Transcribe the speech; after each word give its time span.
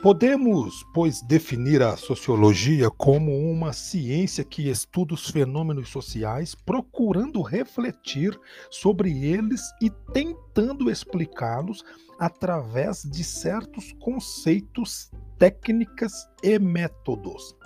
Podemos, 0.00 0.86
pois, 0.94 1.20
definir 1.22 1.82
a 1.82 1.96
sociologia 1.96 2.88
como 2.88 3.36
uma 3.36 3.72
ciência 3.72 4.44
que 4.44 4.68
estuda 4.68 5.12
os 5.12 5.28
fenômenos 5.28 5.88
sociais, 5.88 6.54
procurando 6.54 7.42
refletir 7.42 8.38
sobre 8.70 9.24
eles 9.24 9.60
e 9.82 9.90
tentando 10.12 10.88
explicá-los 10.88 11.84
através 12.16 13.02
de 13.02 13.24
certos 13.24 13.92
conceitos, 13.98 15.10
técnicas 15.36 16.12
e 16.44 16.60
métodos. 16.60 17.56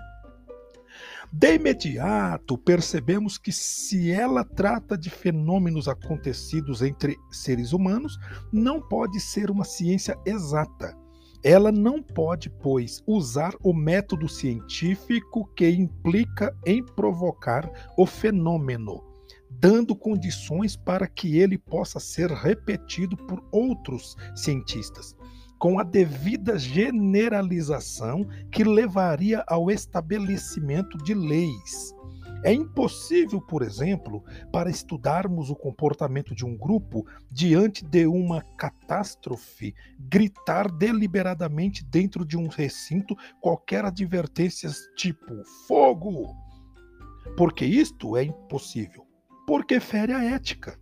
De 1.31 1.57
imediato, 1.57 2.57
percebemos 2.57 3.37
que 3.37 3.53
se 3.53 4.11
ela 4.11 4.43
trata 4.43 4.97
de 4.97 5.11
fenômenos 5.11 5.87
acontecidos 5.87 6.81
entre 6.81 7.15
seres 7.31 7.75
humanos, 7.75 8.19
não 8.51 8.81
pode 8.81 9.21
ser 9.21 9.51
uma 9.51 9.65
ciência 9.65 10.19
exata 10.25 11.02
ela 11.45 11.73
não 11.73 12.03
pode, 12.03 12.49
pois, 12.49 13.03
usar 13.07 13.55
o 13.63 13.73
método 13.73 14.29
científico 14.29 15.49
que 15.57 15.69
implica 15.69 16.57
em 16.65 16.85
provocar 16.85 17.71
o 17.97 18.07
fenômeno, 18.07 19.03
dando 19.51 19.97
condições 19.97 20.77
para 20.77 21.07
que 21.07 21.39
ele 21.39 21.59
possa 21.59 21.99
ser 21.99 22.31
repetido 22.31 23.17
por 23.17 23.43
outros 23.51 24.17
cientistas, 24.37 25.17
com 25.59 25.79
a 25.79 25.83
devida 25.83 26.59
generalização 26.59 28.27
que 28.51 28.65
levaria 28.65 29.45
ao 29.49 29.71
estabelecimento 29.71 30.97
de 30.99 31.15
leis 31.15 31.95
é 32.45 32.53
impossível, 32.53 33.41
por 33.41 33.63
exemplo, 33.63 34.25
para 34.53 34.69
estudarmos 34.69 35.49
o 35.49 35.55
comportamento 35.55 36.35
de 36.35 36.45
um 36.45 36.57
grupo 36.57 37.07
diante 37.31 37.85
de 37.85 38.07
uma 38.07 38.43
catástrofe, 38.57 39.75
gritar 39.99 40.71
deliberadamente 40.71 41.85
dentro 41.85 42.25
de 42.25 42.37
um 42.37 42.49
recinto 42.49 43.17
qualquer 43.41 43.85
advertência 43.85 44.71
tipo 44.97 45.45
fogo. 45.69 46.35
Porque 47.37 47.65
isto 47.65 48.17
é 48.17 48.25
impossível. 48.25 49.07
Porque 49.47 49.79
fere 49.79 50.13
a 50.13 50.25
ética. 50.25 50.77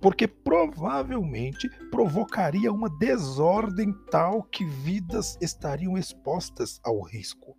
Porque 0.00 0.26
provavelmente 0.26 1.68
provocaria 1.90 2.72
uma 2.72 2.88
desordem 2.98 3.92
tal 4.10 4.44
que 4.44 4.64
vidas 4.64 5.36
estariam 5.40 5.98
expostas 5.98 6.80
ao 6.84 7.02
risco. 7.02 7.56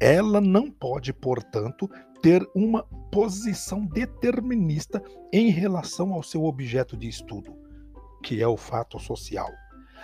Ela 0.00 0.40
não 0.40 0.70
pode, 0.70 1.12
portanto, 1.12 1.90
ter 2.22 2.48
uma 2.54 2.82
posição 3.10 3.86
determinista 3.86 5.02
em 5.32 5.50
relação 5.50 6.12
ao 6.12 6.22
seu 6.22 6.44
objeto 6.44 6.96
de 6.96 7.08
estudo, 7.08 7.56
que 8.22 8.42
é 8.42 8.46
o 8.46 8.56
fato 8.56 8.98
social. 8.98 9.50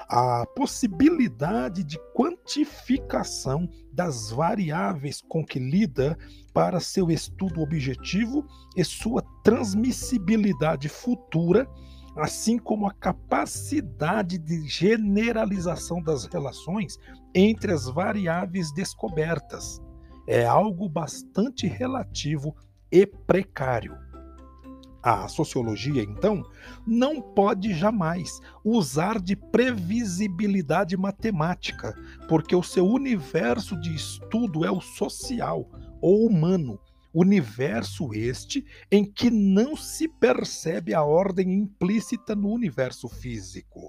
A 0.08 0.44
possibilidade 0.54 1.82
de 1.82 1.98
quantificação 2.14 3.68
das 3.92 4.30
variáveis 4.30 5.22
com 5.22 5.44
que 5.44 5.58
lida 5.58 6.18
para 6.52 6.80
seu 6.80 7.10
estudo 7.10 7.60
objetivo 7.60 8.44
e 8.76 8.84
sua 8.84 9.22
transmissibilidade 9.42 10.88
futura, 10.88 11.68
assim 12.16 12.58
como 12.58 12.86
a 12.86 12.92
capacidade 12.92 14.38
de 14.38 14.68
generalização 14.68 16.02
das 16.02 16.26
relações 16.26 16.98
entre 17.34 17.72
as 17.72 17.86
variáveis 17.86 18.72
descobertas 18.72 19.80
é 20.26 20.44
algo 20.44 20.88
bastante 20.88 21.66
relativo 21.66 22.56
e 22.90 23.06
precário. 23.06 23.96
A 25.02 25.28
sociologia, 25.28 26.02
então, 26.02 26.42
não 26.86 27.20
pode 27.20 27.74
jamais 27.74 28.40
usar 28.64 29.20
de 29.20 29.36
previsibilidade 29.36 30.96
matemática, 30.96 31.94
porque 32.26 32.56
o 32.56 32.62
seu 32.62 32.86
universo 32.86 33.78
de 33.78 33.94
estudo 33.94 34.64
é 34.64 34.70
o 34.70 34.80
social 34.80 35.68
ou 36.00 36.26
humano, 36.26 36.80
universo 37.12 38.14
este 38.14 38.64
em 38.90 39.04
que 39.04 39.30
não 39.30 39.76
se 39.76 40.08
percebe 40.08 40.94
a 40.94 41.04
ordem 41.04 41.52
implícita 41.52 42.34
no 42.34 42.48
universo 42.48 43.08
físico. 43.08 43.88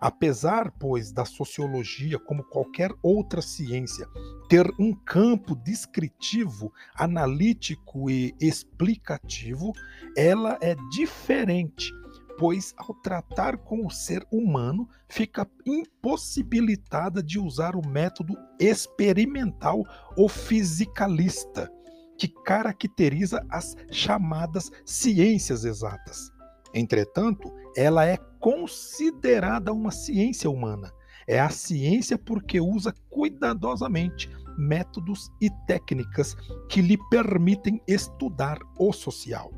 Apesar, 0.00 0.70
pois, 0.78 1.10
da 1.10 1.24
sociologia, 1.24 2.18
como 2.18 2.44
qualquer 2.44 2.92
outra 3.02 3.42
ciência, 3.42 4.06
ter 4.48 4.70
um 4.78 4.94
campo 4.94 5.56
descritivo, 5.56 6.72
analítico 6.94 8.08
e 8.08 8.34
explicativo, 8.40 9.72
ela 10.16 10.56
é 10.62 10.76
diferente, 10.90 11.92
pois, 12.38 12.72
ao 12.76 12.94
tratar 12.94 13.58
com 13.58 13.84
o 13.84 13.90
ser 13.90 14.24
humano, 14.30 14.88
fica 15.08 15.50
impossibilitada 15.66 17.20
de 17.20 17.38
usar 17.38 17.74
o 17.74 17.86
método 17.86 18.36
experimental 18.60 19.84
ou 20.16 20.28
fisicalista, 20.28 21.68
que 22.16 22.28
caracteriza 22.28 23.44
as 23.50 23.76
chamadas 23.90 24.70
ciências 24.84 25.64
exatas. 25.64 26.37
Entretanto, 26.74 27.52
ela 27.76 28.04
é 28.04 28.16
considerada 28.40 29.72
uma 29.72 29.90
ciência 29.90 30.50
humana. 30.50 30.92
É 31.26 31.38
a 31.38 31.50
ciência 31.50 32.18
porque 32.18 32.60
usa 32.60 32.94
cuidadosamente 33.10 34.30
métodos 34.56 35.30
e 35.40 35.50
técnicas 35.66 36.34
que 36.68 36.80
lhe 36.80 36.98
permitem 37.10 37.80
estudar 37.86 38.58
o 38.78 38.92
social. 38.92 39.52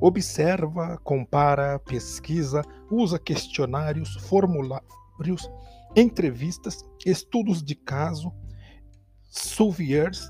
Observa, 0.00 0.98
compara, 1.04 1.78
pesquisa, 1.78 2.62
usa 2.90 3.18
questionários, 3.18 4.16
formulários, 4.16 5.48
entrevistas, 5.94 6.84
estudos 7.06 7.62
de 7.62 7.76
caso, 7.76 8.32
souvenirs 9.30 10.28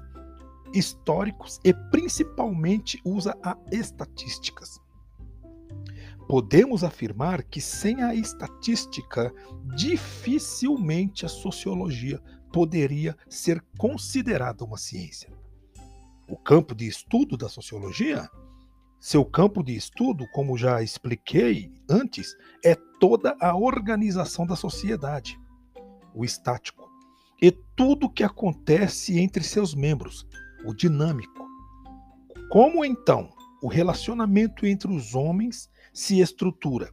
históricos 0.75 1.61
e 1.65 1.73
principalmente 1.91 3.01
usa 3.05 3.37
a 3.43 3.57
estatísticas 3.71 4.82
podemos 6.29 6.85
afirmar 6.85 7.43
que 7.43 7.61
sem 7.61 8.03
a 8.03 8.15
estatística, 8.15 9.33
dificilmente 9.77 11.27
a 11.27 11.29
sociologia 11.29 12.21
poderia 12.53 13.17
ser 13.29 13.65
considerada 13.79 14.65
uma 14.65 14.77
ciência. 14.77 15.31
O 16.29 16.37
campo 16.37 16.75
de 16.75 16.87
estudo 16.87 17.37
da 17.37 17.49
sociologia, 17.49 18.29
seu 19.01 19.25
campo 19.25 19.63
de 19.63 19.75
estudo, 19.75 20.27
como 20.33 20.57
já 20.57 20.83
expliquei 20.83 21.73
antes, 21.89 22.37
é 22.65 22.77
toda 23.01 23.37
a 23.41 23.57
organização 23.57 24.47
da 24.47 24.55
sociedade, 24.55 25.39
o 26.15 26.25
estático, 26.25 26.89
e 27.41 27.51
tudo 27.75 28.09
que 28.09 28.23
acontece 28.23 29.19
entre 29.19 29.43
seus 29.43 29.75
membros, 29.75 30.25
o 30.65 30.73
dinâmico. 30.73 31.45
Como 32.51 32.85
então 32.85 33.29
o 33.63 33.69
relacionamento 33.69 34.67
entre 34.67 34.93
os 34.93 35.15
homens 35.15 35.71
se 35.93 36.21
estrutura, 36.21 36.91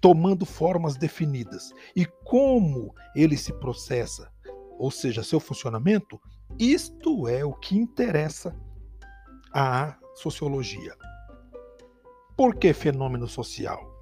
tomando 0.00 0.46
formas 0.46 0.96
definidas. 0.96 1.72
E 1.94 2.06
como 2.24 2.94
ele 3.14 3.36
se 3.36 3.52
processa, 3.52 4.32
ou 4.78 4.90
seja, 4.90 5.22
seu 5.22 5.38
funcionamento, 5.38 6.18
isto 6.58 7.28
é 7.28 7.44
o 7.44 7.52
que 7.52 7.76
interessa 7.76 8.56
à 9.52 9.98
sociologia. 10.14 10.96
Por 12.34 12.54
que 12.54 12.72
fenômeno 12.72 13.28
social? 13.28 13.94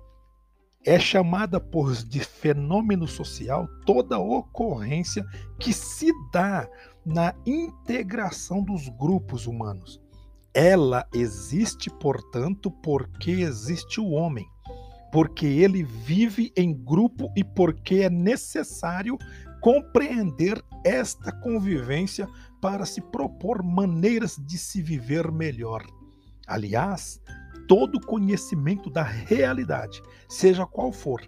É 0.86 0.98
chamada 0.98 1.58
por 1.58 1.94
de 1.94 2.20
fenômeno 2.20 3.08
social 3.08 3.66
toda 3.86 4.18
ocorrência 4.18 5.24
que 5.58 5.72
se 5.72 6.12
dá 6.30 6.68
na 7.04 7.34
integração 7.46 8.62
dos 8.62 8.88
grupos 8.90 9.46
humanos, 9.46 10.00
ela 10.54 11.06
existe, 11.12 11.90
portanto, 11.90 12.70
porque 12.70 13.32
existe 13.32 14.00
o 14.00 14.10
homem, 14.10 14.46
porque 15.10 15.46
ele 15.46 15.82
vive 15.82 16.52
em 16.56 16.72
grupo 16.72 17.32
e 17.36 17.42
porque 17.42 17.96
é 17.96 18.10
necessário 18.10 19.18
compreender 19.60 20.62
esta 20.84 21.32
convivência 21.32 22.28
para 22.60 22.86
se 22.86 23.00
propor 23.00 23.62
maneiras 23.62 24.36
de 24.36 24.56
se 24.56 24.80
viver 24.80 25.32
melhor. 25.32 25.84
Aliás, 26.46 27.20
todo 27.66 28.00
conhecimento 28.00 28.90
da 28.90 29.02
realidade, 29.02 30.02
seja 30.28 30.66
qual 30.66 30.92
for, 30.92 31.26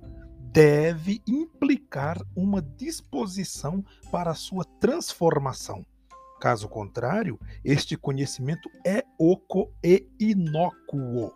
deve 0.52 1.23
implicar 1.26 2.19
uma 2.34 2.62
disposição 2.62 3.84
para 4.11 4.34
sua 4.34 4.64
transformação. 4.78 5.84
Caso 6.40 6.69
contrário, 6.69 7.40
este 7.64 7.96
conhecimento 7.96 8.69
é 8.87 9.02
oco 9.18 9.72
e 9.82 10.08
inócuo. 10.18 11.36